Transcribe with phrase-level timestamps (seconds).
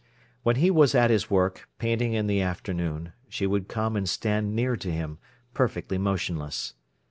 [0.41, 4.55] When he was at his work, painting in the afternoon, she would come and stand
[4.55, 5.19] near to him,
[5.53, 6.73] perfectly motionless.